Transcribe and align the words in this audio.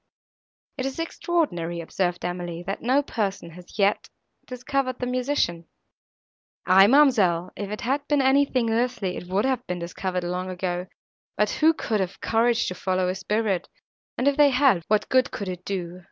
"It 0.79 0.87
is 0.87 0.97
extraordinary," 0.97 1.79
observed 1.79 2.25
Emily, 2.25 2.63
"that 2.63 2.81
no 2.81 3.03
person 3.03 3.51
has 3.51 3.77
yet 3.77 4.09
discovered 4.47 4.97
the 4.97 5.05
musician." 5.05 5.67
"Aye, 6.65 6.87
ma'amselle, 6.87 7.51
if 7.55 7.69
it 7.69 7.81
had 7.81 8.07
been 8.07 8.19
anything 8.19 8.71
earthly 8.71 9.15
it 9.15 9.27
would 9.27 9.45
have 9.45 9.67
been 9.67 9.77
discovered 9.77 10.23
long 10.23 10.49
ago, 10.49 10.87
but 11.37 11.51
who 11.51 11.75
could 11.75 11.99
have 11.99 12.19
courage 12.19 12.67
to 12.69 12.73
follow 12.73 13.09
a 13.09 13.13
spirit, 13.13 13.69
and 14.17 14.27
if 14.27 14.37
they 14.37 14.49
had, 14.49 14.81
what 14.87 15.07
good 15.07 15.29
could 15.29 15.47
it 15.47 15.63
do? 15.63 15.99